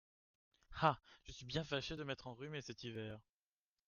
[0.77, 0.99] Ah!
[1.25, 3.19] je suis bien fâché de m’être enrhumé cet hiver!